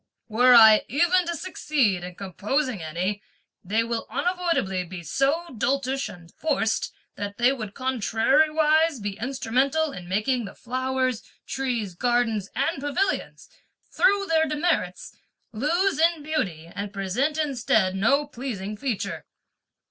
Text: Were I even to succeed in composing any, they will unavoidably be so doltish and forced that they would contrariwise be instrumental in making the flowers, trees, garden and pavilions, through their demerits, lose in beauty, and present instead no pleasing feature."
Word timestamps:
Were 0.27 0.55
I 0.55 0.83
even 0.87 1.27
to 1.27 1.35
succeed 1.35 2.03
in 2.03 2.15
composing 2.15 2.81
any, 2.81 3.21
they 3.63 3.83
will 3.83 4.07
unavoidably 4.09 4.83
be 4.83 5.03
so 5.03 5.45
doltish 5.55 6.09
and 6.09 6.33
forced 6.33 6.91
that 7.17 7.37
they 7.37 7.53
would 7.53 7.75
contrariwise 7.75 8.99
be 8.99 9.19
instrumental 9.19 9.91
in 9.91 10.09
making 10.09 10.45
the 10.45 10.55
flowers, 10.55 11.21
trees, 11.45 11.93
garden 11.93 12.41
and 12.55 12.81
pavilions, 12.81 13.47
through 13.91 14.25
their 14.25 14.47
demerits, 14.47 15.15
lose 15.53 15.99
in 15.99 16.23
beauty, 16.23 16.65
and 16.65 16.91
present 16.91 17.37
instead 17.37 17.93
no 17.95 18.25
pleasing 18.25 18.75
feature." 18.75 19.27